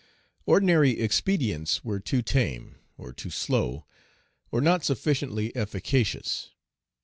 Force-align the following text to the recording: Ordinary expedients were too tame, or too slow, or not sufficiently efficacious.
Ordinary 0.47 0.99
expedients 0.99 1.83
were 1.85 1.99
too 1.99 2.23
tame, 2.23 2.77
or 2.97 3.13
too 3.13 3.29
slow, 3.29 3.85
or 4.49 4.59
not 4.59 4.83
sufficiently 4.83 5.55
efficacious. 5.55 6.49